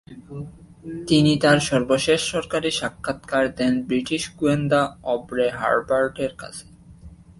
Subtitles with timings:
[1.07, 4.81] তিনি তার সর্বশেষ সরকারি সাক্ষাতকার দেন ব্রিটিশ গোয়েন্দা
[5.05, 6.65] অবরে হার্বার্টের কাছে।